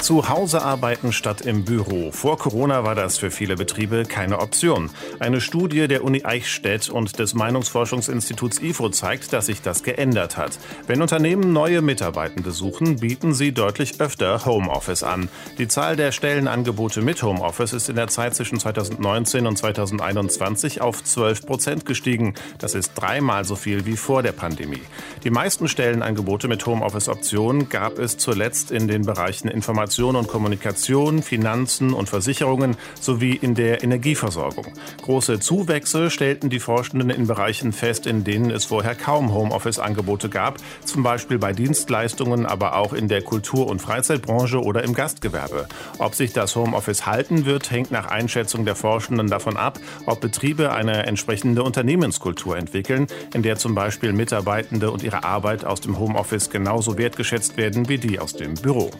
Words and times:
Zu 0.00 0.28
Hause 0.28 0.62
arbeiten 0.62 1.12
statt 1.12 1.42
im 1.42 1.64
Büro. 1.64 2.10
Vor 2.10 2.38
Corona 2.38 2.84
war 2.84 2.94
das 2.94 3.18
für 3.18 3.30
viele 3.30 3.54
Betriebe 3.54 4.04
keine 4.04 4.40
Option. 4.40 4.90
Eine 5.20 5.40
Studie 5.40 5.86
der 5.88 6.02
Uni 6.02 6.24
Eichstätt 6.24 6.88
und 6.88 7.18
des 7.18 7.34
Meinungsforschungsinstituts 7.34 8.60
IFO 8.60 8.88
zeigt, 8.88 9.32
dass 9.32 9.46
sich 9.46 9.62
das 9.62 9.82
geändert 9.82 10.36
hat. 10.36 10.58
Wenn 10.86 11.02
Unternehmen 11.02 11.52
neue 11.52 11.82
Mitarbeitende 11.82 12.50
suchen, 12.50 12.96
bieten 12.96 13.34
sie 13.34 13.52
deutlich 13.52 14.00
öfter 14.00 14.44
Homeoffice 14.46 15.02
an. 15.02 15.28
Die 15.58 15.68
Zahl 15.68 15.96
der 15.96 16.12
Stellenangebote 16.12 17.02
mit 17.02 17.22
Homeoffice 17.22 17.74
ist 17.74 17.88
in 17.88 17.96
der 17.96 18.08
Zeit 18.08 18.34
zwischen 18.34 18.58
2019 18.58 19.46
und 19.46 19.58
2021 19.58 20.80
auf 20.80 21.04
12 21.04 21.46
Prozent 21.46 21.86
gestiegen. 21.86 22.34
Das 22.58 22.74
ist 22.74 22.94
dreimal 22.94 23.44
so 23.44 23.54
viel 23.54 23.86
wie 23.86 23.96
vor 23.96 24.22
der 24.22 24.32
Pandemie. 24.32 24.82
Die 25.24 25.30
meisten 25.30 25.68
Stellenangebote 25.68 26.48
mit 26.48 26.64
Homeoffice-Optionen 26.64 27.68
gab 27.68 27.98
es 27.98 28.16
zuletzt 28.16 28.70
in 28.70 28.88
den 28.88 29.04
Bereichen 29.04 29.48
Information 29.70 30.16
und 30.16 30.26
Kommunikation, 30.26 31.22
Finanzen 31.22 31.92
und 31.92 32.08
Versicherungen 32.08 32.76
sowie 33.00 33.36
in 33.36 33.54
der 33.54 33.84
Energieversorgung. 33.84 34.66
Große 35.02 35.38
Zuwächse 35.38 36.10
stellten 36.10 36.50
die 36.50 36.58
Forschenden 36.58 37.08
in 37.08 37.28
Bereichen 37.28 37.72
fest, 37.72 38.08
in 38.08 38.24
denen 38.24 38.50
es 38.50 38.64
vorher 38.64 38.96
kaum 38.96 39.32
Homeoffice-Angebote 39.32 40.28
gab, 40.28 40.56
zum 40.84 41.04
Beispiel 41.04 41.38
bei 41.38 41.52
Dienstleistungen, 41.52 42.46
aber 42.46 42.74
auch 42.74 42.92
in 42.92 43.06
der 43.06 43.22
Kultur- 43.22 43.68
und 43.68 43.80
Freizeitbranche 43.80 44.60
oder 44.60 44.82
im 44.82 44.92
Gastgewerbe. 44.92 45.68
Ob 45.98 46.16
sich 46.16 46.32
das 46.32 46.56
Homeoffice 46.56 47.06
halten 47.06 47.46
wird, 47.46 47.70
hängt 47.70 47.92
nach 47.92 48.06
Einschätzung 48.06 48.64
der 48.64 48.74
Forschenden 48.74 49.28
davon 49.28 49.56
ab, 49.56 49.78
ob 50.06 50.20
Betriebe 50.20 50.72
eine 50.72 51.06
entsprechende 51.06 51.62
Unternehmenskultur 51.62 52.56
entwickeln, 52.56 53.06
in 53.34 53.44
der 53.44 53.54
zum 53.54 53.76
Beispiel 53.76 54.12
Mitarbeitende 54.12 54.90
und 54.90 55.04
ihre 55.04 55.22
Arbeit 55.22 55.64
aus 55.64 55.80
dem 55.80 55.96
Homeoffice 56.00 56.50
genauso 56.50 56.98
wertgeschätzt 56.98 57.56
werden 57.56 57.88
wie 57.88 57.98
die 57.98 58.18
aus 58.18 58.32
dem 58.32 58.54
Büro. 58.54 58.90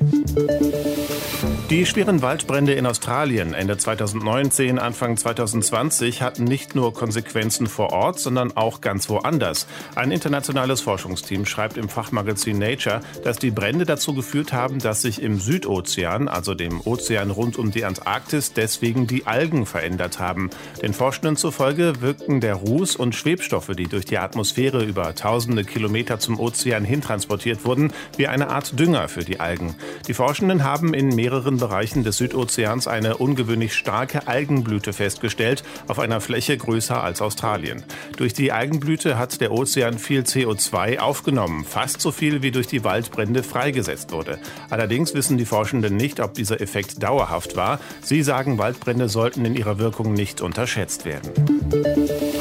Thank 0.61 1.45
you. 1.45 1.60
Die 1.71 1.87
schweren 1.87 2.21
Waldbrände 2.21 2.73
in 2.73 2.85
Australien 2.85 3.55
Ende 3.55 3.77
2019, 3.77 4.81
Anfang 4.81 5.17
2020 5.17 6.21
hatten 6.21 6.43
nicht 6.43 6.75
nur 6.75 6.93
Konsequenzen 6.93 7.69
vor 7.69 7.93
Ort, 7.93 8.19
sondern 8.19 8.57
auch 8.57 8.81
ganz 8.81 9.09
woanders. 9.09 9.69
Ein 9.95 10.11
internationales 10.11 10.81
Forschungsteam 10.81 11.47
schreibt 11.47 11.77
im 11.77 11.89
Fachmagazin 11.89 12.59
Nature, 12.59 13.03
dass 13.23 13.39
die 13.39 13.53
Brände 13.53 13.85
dazu 13.85 14.15
geführt 14.15 14.53
haben, 14.53 14.81
dass 14.81 15.03
sich 15.03 15.23
im 15.23 15.39
Südozean, 15.39 16.27
also 16.27 16.55
dem 16.55 16.81
Ozean 16.81 17.31
rund 17.31 17.57
um 17.57 17.71
die 17.71 17.85
Antarktis, 17.85 18.53
deswegen 18.53 19.07
die 19.07 19.29
Algen 19.29 19.65
verändert 19.65 20.19
haben. 20.19 20.51
Den 20.83 20.93
Forschenden 20.93 21.37
zufolge 21.37 22.01
wirkten 22.01 22.41
der 22.41 22.55
Ruß 22.57 22.97
und 22.97 23.15
Schwebstoffe, 23.15 23.71
die 23.79 23.87
durch 23.87 24.07
die 24.07 24.19
Atmosphäre 24.19 24.83
über 24.83 25.15
tausende 25.15 25.63
Kilometer 25.63 26.19
zum 26.19 26.41
Ozean 26.41 26.85
hintransportiert 26.85 27.65
wurden, 27.65 27.93
wie 28.17 28.27
eine 28.27 28.49
Art 28.49 28.77
Dünger 28.77 29.07
für 29.07 29.23
die 29.23 29.39
Algen. 29.39 29.77
Die 30.09 30.15
Forschenden 30.15 30.65
haben 30.65 30.95
in 30.95 31.15
mehreren 31.15 31.60
Bereichen 31.61 32.03
des 32.03 32.17
Südozeans 32.17 32.89
eine 32.89 33.19
ungewöhnlich 33.19 33.75
starke 33.75 34.27
Algenblüte 34.27 34.93
festgestellt, 34.93 35.63
auf 35.87 35.99
einer 35.99 36.21
Fläche 36.21 36.57
größer 36.57 37.03
als 37.03 37.23
Australien. 37.23 37.85
Durch 38.17 38.33
die 38.33 38.51
Algenblüte 38.51 39.19
hat 39.19 39.41
der 39.41 39.53
Ozean 39.53 39.99
viel 39.99 40.23
CO2 40.23 40.99
aufgenommen, 40.99 41.65
fast 41.65 42.01
so 42.01 42.11
viel 42.11 42.43
wie 42.43 42.51
durch 42.51 42.67
die 42.67 42.83
Waldbrände 42.83 43.43
freigesetzt 43.43 44.11
wurde. 44.11 44.39
Allerdings 44.71 45.15
wissen 45.15 45.39
die 45.39 45.45
Forschenden 45.45 45.97
nicht, 45.97 46.19
ob 46.19 46.35
dieser 46.35 46.61
Effekt 46.61 47.03
dauerhaft 47.03 47.55
war. 47.57 47.79
Sie 48.03 48.23
sagen, 48.23 48.59
Waldbrände 48.59 49.09
sollten 49.09 49.45
in 49.45 49.55
ihrer 49.55 49.79
Wirkung 49.79 50.13
nicht 50.13 50.41
unterschätzt 50.41 51.05
werden. 51.05 52.40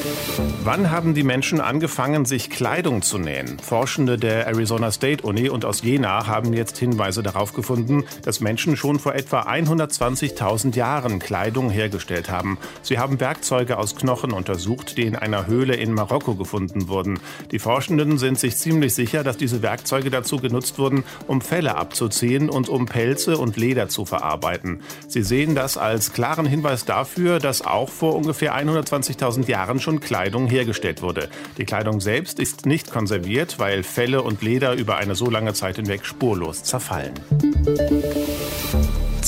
Wann 0.72 0.92
haben 0.92 1.16
die 1.16 1.24
Menschen 1.24 1.62
angefangen, 1.62 2.26
sich 2.26 2.52
Kleidung 2.52 3.02
zu 3.02 3.18
nähen? 3.18 3.58
Forschende 3.58 4.18
der 4.18 4.46
Arizona 4.46 4.92
State 4.92 5.26
Uni 5.26 5.50
und 5.50 5.66
aus 5.66 5.82
Jena 5.82 6.28
haben 6.28 6.54
jetzt 6.54 6.78
Hinweise 6.78 7.24
darauf 7.24 7.54
gefunden, 7.54 8.04
dass 8.22 8.40
Menschen 8.40 8.78
schon 8.78 9.00
vor 9.00 9.16
etwa 9.16 9.42
120.000 9.42 10.76
Jahren 10.76 11.18
Kleidung 11.18 11.72
hergestellt 11.72 12.30
haben. 12.30 12.60
Sie 12.84 13.00
haben 13.00 13.20
Werkzeuge 13.20 13.80
aus 13.80 13.96
Knochen 13.96 14.32
untersucht, 14.32 14.98
die 14.98 15.08
in 15.08 15.16
einer 15.16 15.48
Höhle 15.48 15.76
in 15.76 15.92
Marokko 15.92 16.36
gefunden 16.36 16.88
wurden. 16.88 17.18
Die 17.50 17.58
Forschenden 17.58 18.20
sind 18.20 18.38
sich 18.38 18.56
ziemlich 18.56 18.94
sicher, 18.94 19.24
dass 19.24 19.38
diese 19.38 19.64
Werkzeuge 19.64 20.12
dazu 20.12 20.38
genutzt 20.38 20.78
wurden, 20.78 21.04
um 21.26 21.42
Felle 21.42 21.78
abzuziehen 21.78 22.48
und 22.48 22.70
um 22.70 22.86
Pelze 22.86 23.40
und 23.40 23.58
Leder 23.58 23.90
zu 23.90 24.06
verarbeiten. 24.06 24.82
Sie 25.08 25.24
sehen 25.24 25.56
das 25.56 25.80
als 25.80 26.14
klaren 26.14 26.46
Hinweis 26.46 26.86
dafür, 26.86 27.40
dass 27.40 27.66
auch 27.66 27.90
vor 27.90 28.16
ungefähr 28.16 28.56
120.000 28.56 29.48
Jahren 29.48 29.80
schon 29.80 30.00
Kleidung 30.00 30.46
hergestellt 30.46 30.59
wurde. 31.02 31.30
Die 31.58 31.66
Kleidung 31.66 32.02
selbst 32.02 32.40
ist 32.40 32.66
nicht 32.66 32.92
konserviert, 32.92 33.60
weil 33.60 33.84
Felle 33.84 34.22
und 34.22 34.42
Leder 34.42 34.74
über 34.74 34.98
eine 34.98 35.16
so 35.16 35.30
lange 35.30 35.54
Zeit 35.54 35.78
hinweg 35.78 36.06
spurlos 36.06 36.64
zerfallen. 36.64 37.14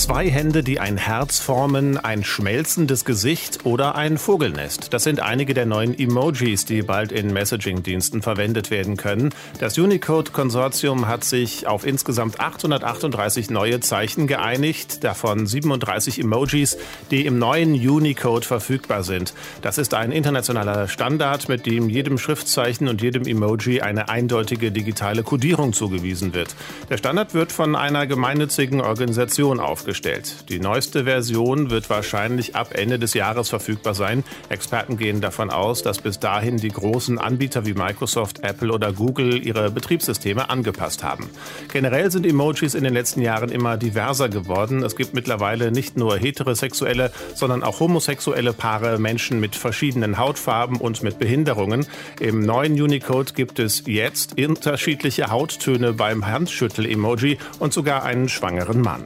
Zwei 0.01 0.31
Hände, 0.31 0.63
die 0.63 0.79
ein 0.79 0.97
Herz 0.97 1.37
formen, 1.37 1.95
ein 1.95 2.23
schmelzendes 2.23 3.05
Gesicht 3.05 3.67
oder 3.67 3.93
ein 3.93 4.17
Vogelnest. 4.17 4.91
Das 4.95 5.03
sind 5.03 5.19
einige 5.19 5.53
der 5.53 5.67
neuen 5.67 5.97
Emojis, 5.97 6.65
die 6.65 6.81
bald 6.81 7.11
in 7.11 7.31
Messaging-Diensten 7.31 8.23
verwendet 8.23 8.71
werden 8.71 8.97
können. 8.97 9.29
Das 9.59 9.77
Unicode-Konsortium 9.77 11.07
hat 11.07 11.23
sich 11.23 11.67
auf 11.67 11.85
insgesamt 11.85 12.39
838 12.39 13.51
neue 13.51 13.79
Zeichen 13.79 14.25
geeinigt, 14.25 15.03
davon 15.03 15.45
37 15.45 16.19
Emojis, 16.19 16.79
die 17.11 17.27
im 17.27 17.37
neuen 17.37 17.75
Unicode 17.75 18.47
verfügbar 18.47 19.03
sind. 19.03 19.35
Das 19.61 19.77
ist 19.77 19.93
ein 19.93 20.11
internationaler 20.11 20.87
Standard, 20.87 21.47
mit 21.47 21.67
dem 21.67 21.89
jedem 21.89 22.17
Schriftzeichen 22.17 22.87
und 22.87 23.03
jedem 23.03 23.27
Emoji 23.27 23.81
eine 23.81 24.09
eindeutige 24.09 24.71
digitale 24.71 25.21
Kodierung 25.21 25.73
zugewiesen 25.73 26.33
wird. 26.33 26.55
Der 26.89 26.97
Standard 26.97 27.35
wird 27.35 27.51
von 27.51 27.75
einer 27.75 28.07
gemeinnützigen 28.07 28.81
Organisation 28.81 29.59
auf 29.59 29.90
aufgestellt. 29.91 30.45
Die 30.47 30.59
neueste 30.59 31.03
Version 31.03 31.69
wird 31.69 31.89
wahrscheinlich 31.89 32.55
ab 32.55 32.73
Ende 32.73 32.97
des 32.97 33.13
Jahres 33.13 33.49
verfügbar 33.49 33.93
sein. 33.93 34.23
Experten 34.47 34.95
gehen 34.97 35.19
davon 35.19 35.49
aus, 35.49 35.83
dass 35.83 35.99
bis 35.99 36.17
dahin 36.17 36.55
die 36.55 36.69
großen 36.69 37.19
Anbieter 37.19 37.65
wie 37.65 37.73
Microsoft, 37.73 38.41
Apple 38.43 38.71
oder 38.71 38.93
Google 38.93 39.45
ihre 39.45 39.69
Betriebssysteme 39.69 40.49
angepasst 40.49 41.03
haben. 41.03 41.29
Generell 41.73 42.09
sind 42.09 42.25
Emojis 42.25 42.73
in 42.73 42.85
den 42.85 42.93
letzten 42.93 43.21
Jahren 43.21 43.49
immer 43.49 43.75
diverser 43.75 44.29
geworden. 44.29 44.81
Es 44.83 44.95
gibt 44.95 45.13
mittlerweile 45.13 45.71
nicht 45.71 45.97
nur 45.97 46.17
heterosexuelle, 46.17 47.11
sondern 47.35 47.61
auch 47.61 47.81
homosexuelle 47.81 48.53
Paare, 48.53 48.97
Menschen 48.97 49.41
mit 49.41 49.57
verschiedenen 49.57 50.17
Hautfarben 50.17 50.77
und 50.77 51.03
mit 51.03 51.19
Behinderungen. 51.19 51.85
Im 52.21 52.45
neuen 52.45 52.81
Unicode 52.81 53.33
gibt 53.33 53.59
es 53.59 53.83
jetzt 53.87 54.39
unterschiedliche 54.39 55.31
Hauttöne 55.31 55.91
beim 55.91 56.25
Handschüttel-Emoji 56.25 57.37
und 57.59 57.73
sogar 57.73 58.03
einen 58.03 58.29
schwangeren 58.29 58.79
Mann. 58.79 59.03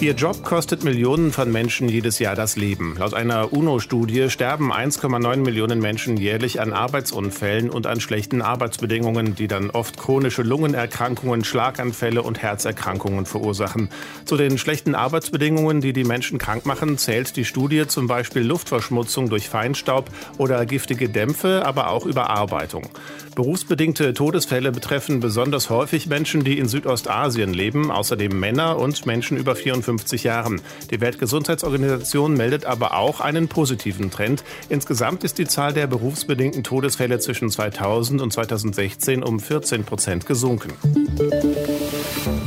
Ihr 0.00 0.14
Job 0.14 0.42
kostet 0.44 0.82
Millionen 0.82 1.30
von 1.30 1.52
Menschen 1.52 1.86
jedes 1.86 2.18
Jahr 2.20 2.34
das 2.34 2.56
Leben. 2.56 2.96
Laut 2.98 3.12
einer 3.12 3.52
UNO-Studie 3.52 4.30
sterben 4.30 4.72
1,9 4.72 5.36
Millionen 5.36 5.78
Menschen 5.78 6.16
jährlich 6.16 6.58
an 6.58 6.72
Arbeitsunfällen 6.72 7.68
und 7.68 7.86
an 7.86 8.00
schlechten 8.00 8.40
Arbeitsbedingungen, 8.40 9.34
die 9.34 9.46
dann 9.46 9.68
oft 9.68 9.98
chronische 9.98 10.40
Lungenerkrankungen, 10.40 11.44
Schlaganfälle 11.44 12.22
und 12.22 12.40
Herzerkrankungen 12.40 13.26
verursachen. 13.26 13.90
Zu 14.24 14.38
den 14.38 14.56
schlechten 14.56 14.94
Arbeitsbedingungen, 14.94 15.82
die 15.82 15.92
die 15.92 16.04
Menschen 16.04 16.38
krank 16.38 16.64
machen, 16.64 16.96
zählt 16.96 17.36
die 17.36 17.44
Studie 17.44 17.86
zum 17.86 18.06
Beispiel 18.06 18.42
Luftverschmutzung 18.42 19.28
durch 19.28 19.50
Feinstaub 19.50 20.08
oder 20.38 20.64
giftige 20.64 21.10
Dämpfe, 21.10 21.66
aber 21.66 21.90
auch 21.90 22.06
Überarbeitung. 22.06 22.88
Berufsbedingte 23.34 24.12
Todesfälle 24.12 24.72
betreffen 24.72 25.20
besonders 25.20 25.70
häufig 25.70 26.06
Menschen, 26.06 26.44
die 26.44 26.58
in 26.58 26.68
Südostasien 26.68 27.54
leben, 27.54 27.90
außerdem 27.90 28.38
Männer 28.38 28.78
und 28.78 29.06
Menschen 29.06 29.36
über 29.36 29.54
54 29.56 29.90
55 30.10 30.24
Jahren. 30.24 30.60
Die 30.90 31.00
Weltgesundheitsorganisation 31.00 32.34
meldet 32.34 32.64
aber 32.64 32.96
auch 32.96 33.20
einen 33.20 33.48
positiven 33.48 34.10
Trend. 34.10 34.44
Insgesamt 34.68 35.24
ist 35.24 35.38
die 35.38 35.46
Zahl 35.46 35.72
der 35.72 35.86
berufsbedingten 35.86 36.62
Todesfälle 36.62 37.18
zwischen 37.18 37.50
2000 37.50 38.20
und 38.20 38.32
2016 38.32 39.22
um 39.22 39.40
14 39.40 39.84
Prozent 39.84 40.26
gesunken. 40.26 40.72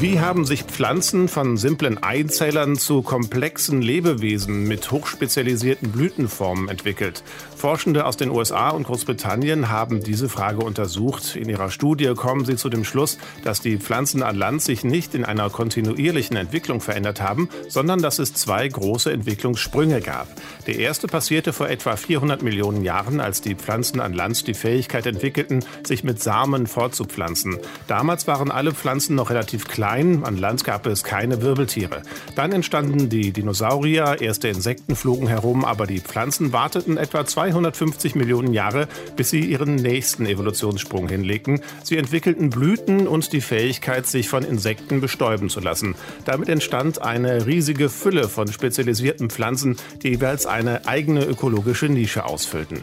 Wie 0.04 0.20
haben 0.20 0.46
sich 0.46 0.64
Pflanzen 0.64 1.30
von 1.30 1.56
simplen 1.56 1.98
Einzellern 2.04 2.76
zu 2.76 3.04
komplexen 3.04 3.82
Lebewesen 3.82 4.68
mit 4.68 4.92
hochspezialisierten 4.92 5.94
Blütenformen 5.94 6.68
entwickelt? 6.68 7.24
Forschende 7.56 8.06
aus 8.06 8.18
den 8.18 8.30
USA 8.30 8.72
und 8.72 8.84
Großbritannien 8.84 9.70
haben 9.70 10.04
diese 10.04 10.28
Frage 10.28 10.58
untersucht. 10.58 11.38
In 11.38 11.48
ihrer 11.48 11.72
Studie 11.72 12.14
kommen 12.16 12.44
sie 12.44 12.58
zu 12.58 12.68
dem 12.68 12.84
Schluss, 12.84 13.18
dass 13.46 13.62
die 13.62 13.78
Pflanzen 13.78 14.24
an 14.24 14.36
Land 14.36 14.62
sich 14.62 14.84
nicht 14.84 15.16
in 15.16 15.24
einer 15.24 15.50
kontinuierlichen 15.50 16.36
Entwicklung 16.36 16.82
verändert 16.82 17.22
haben, 17.22 17.48
sondern 17.70 18.02
dass 18.02 18.20
es 18.20 18.34
zwei 18.34 18.68
große 18.68 19.10
Entwicklungssprünge 19.10 20.02
gab. 20.02 20.28
Der 20.68 20.80
erste 20.80 21.08
passierte 21.08 21.54
vor 21.54 21.70
etwa 21.70 21.96
400 21.96 22.42
Millionen 22.42 22.84
Jahren, 22.84 23.22
als 23.22 23.40
die 23.40 23.56
Pflanzen 23.56 24.02
an 24.02 24.12
Land 24.12 24.48
die 24.48 24.54
Fähigkeit 24.54 25.06
entwickelten, 25.06 25.64
sich 25.88 26.04
mit 26.04 26.22
Samen 26.22 26.68
fortzupflanzen. 26.68 27.58
Damals 27.88 28.28
waren 28.28 28.52
alle 28.52 28.74
Pflanzen 28.74 29.16
noch 29.16 29.30
relativ 29.30 29.66
klein, 29.70 29.93
an 29.94 30.38
Land 30.38 30.64
gab 30.64 30.88
es 30.88 31.04
keine 31.04 31.44
Wirbeltiere. 31.44 32.02
Dann 32.36 32.52
entstanden 32.52 33.10
die 33.10 33.32
Dinosaurier, 33.32 34.18
erste 34.22 34.48
Insekten 34.48 34.96
flogen 34.96 35.28
herum, 35.28 35.64
aber 35.64 35.86
die 35.86 36.00
Pflanzen 36.00 36.52
warteten 36.52 36.98
etwa 36.98 37.26
250 37.26 38.16
Millionen 38.16 38.54
Jahre, 38.54 38.88
bis 39.16 39.30
sie 39.30 39.42
ihren 39.42 39.76
nächsten 39.76 40.26
Evolutionssprung 40.26 41.08
hinlegten. 41.08 41.62
Sie 41.84 41.98
entwickelten 41.98 42.50
Blüten 42.50 43.08
und 43.08 43.34
die 43.34 43.42
Fähigkeit, 43.42 44.08
sich 44.08 44.30
von 44.30 44.44
Insekten 44.44 45.00
bestäuben 45.00 45.50
zu 45.50 45.60
lassen. 45.60 45.94
Damit 46.26 46.50
entstand 46.50 47.00
eine 47.02 47.46
riesige 47.46 47.90
Fülle 47.90 48.30
von 48.30 48.48
spezialisierten 48.48 49.30
Pflanzen, 49.30 49.78
die 50.02 50.10
jeweils 50.10 50.48
eine 50.48 50.88
eigene 50.88 51.24
ökologische 51.24 51.86
Nische 51.86 52.26
ausfüllten. 52.26 52.82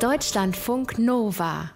Deutschlandfunk 0.00 0.98
Nova 0.98 1.70